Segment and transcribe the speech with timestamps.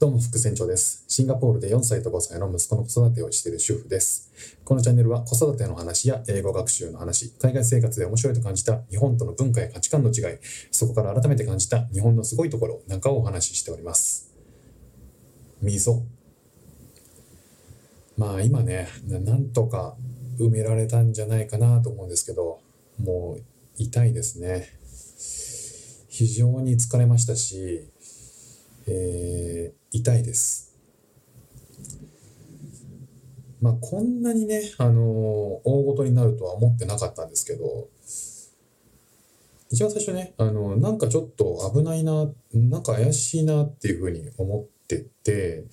[0.00, 1.02] どうも、副船長です。
[1.08, 4.30] シンガポールで4歳と5歳の息子の子育てをしている主婦です。
[4.64, 10.38] このチャンネルは子育ての話や英語学習の話、海外生活で面白いと感じた日本との文化や価値観の違い、
[10.70, 14.32] そこから改めて感じた日本のすごいところなんかをお話ししております。
[15.60, 16.00] 溝。
[18.16, 19.96] まあ今ね、なんとか
[20.38, 22.60] 埋められたんじゃないかなと思うんですけど、
[23.02, 23.42] もう
[23.76, 24.78] 痛いですね。
[26.08, 27.90] 非常に疲れましたし、
[28.86, 30.76] えー痛いです。
[33.60, 37.88] まあこんなにね、あのー大ごとになるとは思ってなかったんですけど、
[39.70, 45.64] 一番最初ね、あのなんかちょっと危ないな、なんか怪しいなっていうふうに思ってて、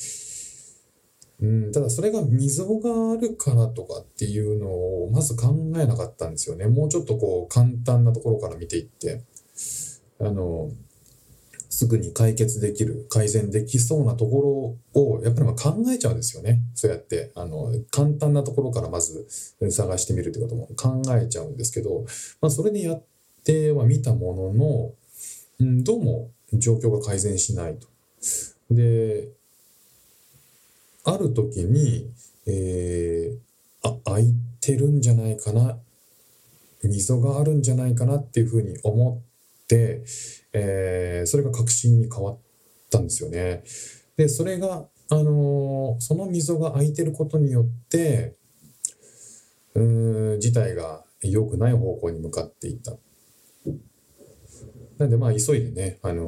[1.41, 6.65] うん、ただそれが溝があるからとかっていうのをまず考えなかったんですよね。
[6.67, 9.21] もうちょっとこう簡単なところから見ていって、
[10.19, 10.71] あの、
[11.75, 16.61] すぐに解決できる、改善できそうなところを、やっぱりま考えちゃうんですよね。
[16.73, 19.27] そうやって、あの、簡単なところからまず
[19.69, 22.05] 探してみるということも考えちゃうんですけど、
[22.39, 23.03] まあそれでやっ
[23.43, 24.93] てはみたものの、
[25.59, 27.87] うん、どうも状況が改善しないと。
[28.71, 29.27] で、
[31.03, 32.09] ある時に、
[32.45, 35.77] えー、あ、空いてるんじゃないかな、
[36.83, 39.34] 溝があるんじゃないかなっていうふうに思って、
[39.73, 42.37] えーそれが確信に変わっ
[42.91, 43.63] たんですよね。
[44.15, 48.35] で、それが、あのーその溝が空いてることによって、
[49.73, 52.93] うーん、事態が良くない方向に向かっていった。
[54.97, 56.23] なんで、まあ、急いでね、あの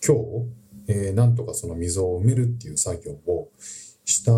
[0.00, 3.50] ー今日、えーなんとかその溝を埋めるっていう作業を
[4.04, 4.32] した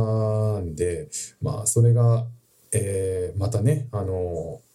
[0.60, 1.08] んで、
[1.40, 2.27] まあ、それが、
[2.72, 4.70] えーまたね、あのー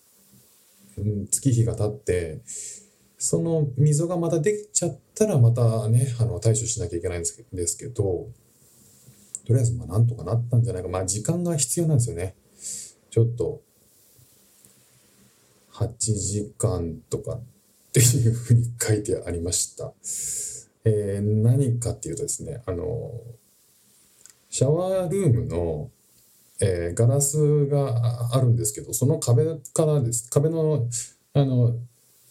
[0.98, 2.40] うん月日が経って、
[3.18, 8.28] その溝がまたできちゃったらまたね、あの、対処しなきゃいけないんですけど、
[9.46, 10.90] とりあえずまあなんとかなったんじゃないか。
[10.90, 12.36] まあ時間が必要なんですよね。
[13.10, 13.62] ちょっと、
[15.74, 17.42] 8時間とかっ
[17.92, 19.94] ていうふうに書いてありました。
[20.86, 23.12] えー何かっていうとですね、あの、
[24.50, 25.92] シャワールームの、
[26.62, 30.88] えーガラスがあるんですけど、その壁からです、壁の、
[31.34, 31.76] あの、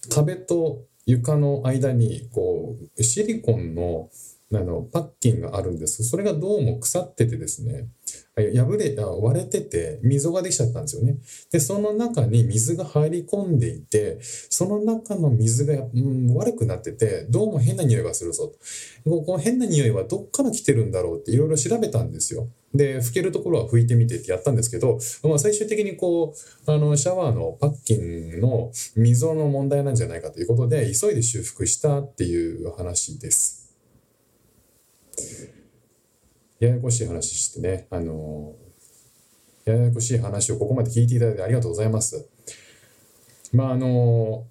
[0.08, 4.10] 壁と床の間にこうシリコンの
[4.52, 6.04] あのパッキンがあるんです。
[6.04, 7.88] それがどうも腐っててですね。
[8.36, 11.16] 破れあ割れてて溝ができちゃったんですよね。
[11.52, 18.52] でその中に水が入り込んでいてその中の水が、うん、悪くなっててどうも変な匂いがするぞ
[19.04, 19.22] と。
[19.22, 22.48] この変な匂いはどっから来てるんだろうっていろいろ調べたんですよ。
[22.74, 26.34] で拭けるところは拭いてみてってやったんですけど、まあ、最終的にこ
[26.66, 33.64] うあのシャワーのパッキンの溝の問題なんじゃないかということで急いで修復したっていう話です。
[36.64, 38.54] ややこしい話してね、あの
[39.64, 42.28] ややこしい話をここまで聞いていただいてありがとうございます。
[43.52, 44.46] まああの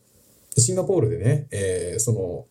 [0.57, 2.45] シンガポールでね、えーその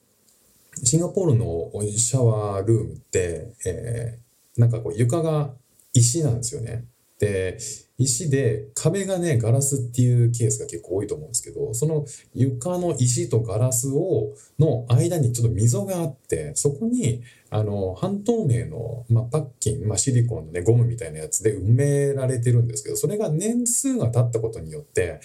[0.85, 5.55] シンガポールのシャワールームって、えーなんかこう床が
[5.95, 6.85] 石なんですよね。
[7.23, 7.57] で
[7.99, 25.21] 石で壁がねガラスっていうケースが結構多いと思うんですけどその床の石とガラスをの間にちょっと溝があってそこにあの半透明の、まあ、パッキン、まあ、シリコンのねゴムみたいなやつで埋められてるんですけどそれが年数が経ったことによって、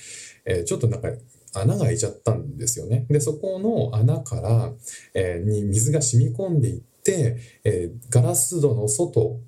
[0.45, 1.09] えーちょっとなんか
[1.55, 3.07] 穴が開いちゃったんですよね。
[3.09, 4.71] でそこの穴から、
[5.15, 9.39] えーに水が染み込んでいって、えーガラス戸の外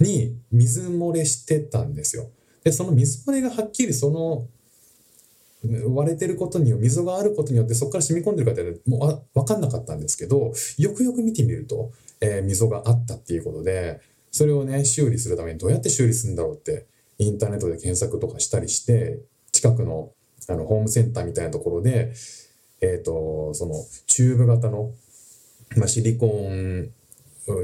[0.00, 2.30] に水漏れしてたんですよ。
[2.64, 4.46] で、その水漏れがはっきりその
[5.88, 11.90] 割れてることによ溝があることによってそこから染み込んでるかってもうわ分かんなかったんですけどよくよく見てみると、
[12.20, 16.86] えー溝があったっていうことでそれをね修理するためにどうやって修理するんだろうって
[17.18, 19.18] インターネットで検索とかしたりして
[19.52, 20.12] 近くの
[20.48, 22.12] あのホームセンターみたいなところで、
[22.80, 23.74] えっとその
[24.06, 24.90] チューブ型の、
[25.76, 26.90] まあ、シリコン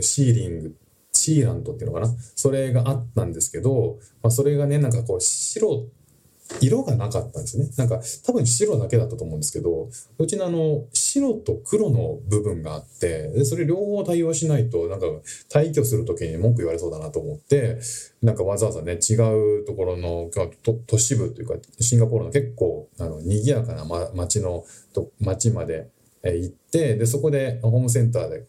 [0.01, 0.77] シーリング
[1.17, 2.15] シーラントっていうのかな？
[2.35, 5.89] それがあったんですけど、まあ、それがねなんかこう白
[6.61, 7.69] 色がなかったんですね。
[7.77, 15.07] なんか多分白だけだったと思うんですけどうちのあの白と黒の部分があってでそれ両方対応しないとなんか
[15.51, 17.81] 退去する時に文句言われそうだなと思って
[18.23, 19.15] なんかわざわざね違
[19.61, 20.31] うところの
[20.87, 25.89] 都市部というかシンガポールの結構あの賑やかな、ま、街のと街まで
[26.23, 28.45] 行ってでそこでホームセンターで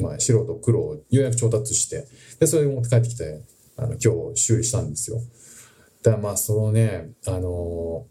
[0.00, 2.06] まあ、白と黒をようやく調達して
[2.38, 3.42] でそれを持って帰ってきて
[3.76, 5.18] あの今日修理したんですよ
[6.02, 8.06] だからまあそのねあの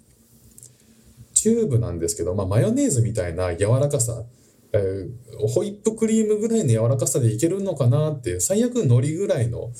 [1.33, 4.23] チューブなんですけど、まあ、マヨネーズみたいな柔らかさ
[4.71, 9.71] えー、ホイップクリームぐらいの柔らかさでいけるのかなって最悪海苔ぐらいの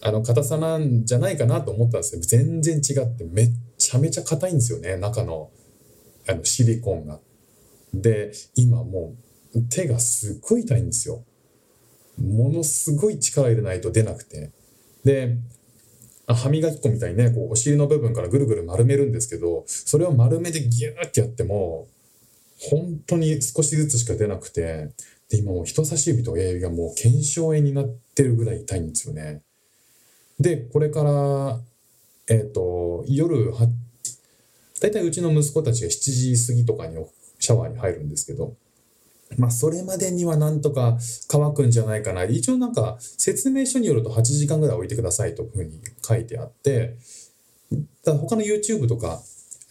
[0.00, 5.50] あの硬さなんじゃないかなと思ったんですけど全然違ってめっちゃめちゃ硬いんですよね中の
[6.28, 7.18] あのシリコンが。
[7.92, 9.14] で今も
[9.54, 11.24] う手がすっごい痛いんですよ。
[12.20, 14.50] ものすごい力入れないと出なくて。
[15.04, 15.36] で
[16.34, 21.86] 歯磨き粉みたいにねこうお尻の部分からぐるぐる丸めるんですけどそれを丸めてギューってやっても
[22.70, 24.90] 本当に少しずつしか出なくて
[25.30, 27.84] で今もう人差し指と親指がもう腱鞘炎になっ
[28.14, 29.42] てるぐらい痛いんですよね。
[30.40, 31.60] でこれから
[32.28, 33.66] えっ、ー、と夜は
[34.80, 36.96] 大体うちの息子たちが7時過ぎとかに
[37.38, 38.54] シャワーに入るんですけど
[39.36, 40.98] まあ、それまでにはなんとか
[41.28, 42.24] 乾くんじゃないかな。
[42.24, 46.96] 一応なんか説明書によると8時間ぐらい置いてくださいというふうに書いてあって、
[48.04, 49.20] だ他の YouTube とか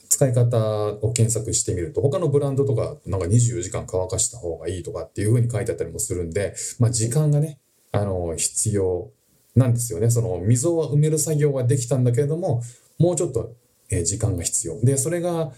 [0.10, 0.58] 使い方
[1.02, 7.60] を検索してみると、他のブランドとかなんか24時間乾かした方がいいとかっていうふうに書いてあったりもするんで、まあ、時間がね、
[7.92, 9.10] あの、必要
[9.56, 10.10] なんですよね。
[10.10, 12.62] その溝は埋める作業はできたんだけれども、
[13.00, 13.54] もうちょっと、
[13.90, 14.80] 時間が必要。
[14.82, 15.52] で、それが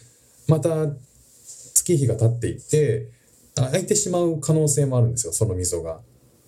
[0.47, 0.87] また
[1.73, 3.07] 月日が経っていって、
[3.67, 6.01] 開いてしまう可能性もあるんですよ、その溝が。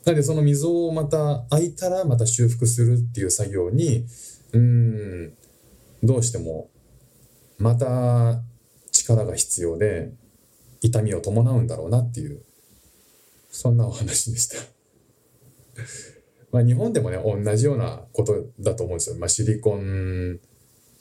[0.06, 4.06] なので、その溝をまた開いたらまた修復するっていう作業に、
[4.54, 5.34] うん、
[6.04, 6.70] どうしても、
[7.58, 8.42] また
[8.92, 10.12] 力が必要で、
[10.82, 12.42] 痛みを伴うんだろうなっていう、
[13.52, 14.58] そんなお話でした。
[16.52, 19.16] まあ日本でもね、同じようなことだと思うんですよ。
[19.18, 20.40] まあシリコン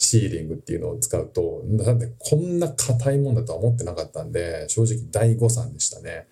[0.02, 6.26] シーリングっていうのを使うと、なんでこんな硬いもんだとは思ってなかったんで、正直大誤算でしたね。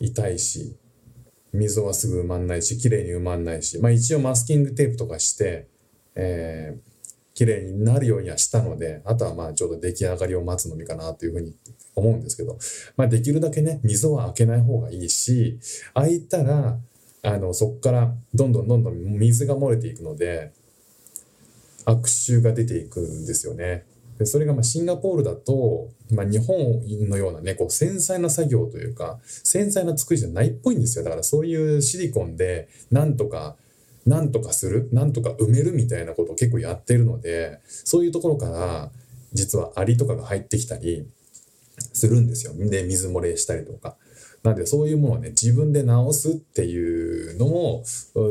[0.00, 0.74] 痛いし、
[1.52, 5.68] 溝はすぐ埋まんないし、綺麗に埋まんないし、まあ一応マスキングテープとかして、
[6.16, 6.80] えー、
[7.34, 11.54] 綺麗になるようにはしたので、あとはまあちょっと出来上がりを待つのみかなというふうに
[11.94, 12.58] 思うんですけど、
[12.96, 15.60] まあできるだけね、溝は開けない方がいいし、
[15.94, 16.76] 開いたら、
[17.22, 20.52] あの、そこからどんどんどんどん水が漏れていくので、
[21.88, 23.84] 悪臭が出ていくんですよね。
[24.18, 26.58] でそれがまシンガポールだと、まあ、日本
[27.08, 33.54] のようなねこう繊細な作業というか繊細な作りじゃないっぽいんですよだからそういうシリコンでなんとか
[34.06, 38.90] なんとかするなんとか埋めるみたいなことを結構やってるのでそういうところから
[39.32, 41.06] 実はアリとかが入ってきたり
[41.92, 43.96] するんですよで水漏れしたりとか。
[44.42, 47.82] なんでそういうものをね自分で直すっていうのも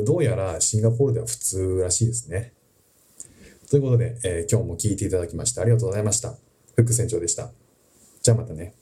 [0.06, 2.54] どうやらシンガポールでは普通らしいですね。
[3.69, 6.30] ということで、えー、今日も聞いていただきましてありがとうございました。
[6.75, 7.52] フック船長でした。
[8.22, 8.77] じゃあまたね。